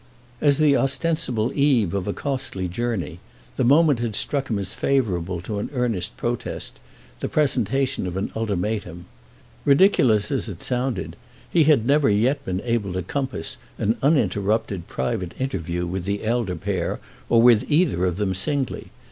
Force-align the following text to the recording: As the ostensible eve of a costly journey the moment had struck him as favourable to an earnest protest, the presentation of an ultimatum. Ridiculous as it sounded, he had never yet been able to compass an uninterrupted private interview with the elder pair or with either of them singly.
As 0.41 0.57
the 0.57 0.75
ostensible 0.75 1.51
eve 1.53 1.93
of 1.93 2.07
a 2.07 2.11
costly 2.13 2.67
journey 2.67 3.19
the 3.55 3.63
moment 3.63 3.99
had 3.99 4.15
struck 4.15 4.49
him 4.49 4.57
as 4.57 4.73
favourable 4.73 5.41
to 5.41 5.59
an 5.59 5.69
earnest 5.73 6.17
protest, 6.17 6.79
the 7.19 7.27
presentation 7.29 8.07
of 8.07 8.17
an 8.17 8.31
ultimatum. 8.35 9.05
Ridiculous 9.63 10.31
as 10.31 10.47
it 10.49 10.63
sounded, 10.63 11.17
he 11.47 11.65
had 11.65 11.85
never 11.85 12.09
yet 12.09 12.43
been 12.43 12.61
able 12.61 12.93
to 12.93 13.03
compass 13.03 13.57
an 13.77 13.95
uninterrupted 14.01 14.87
private 14.87 15.39
interview 15.39 15.85
with 15.85 16.05
the 16.05 16.23
elder 16.23 16.55
pair 16.55 16.99
or 17.29 17.39
with 17.39 17.71
either 17.71 18.03
of 18.07 18.17
them 18.17 18.33
singly. 18.33 18.87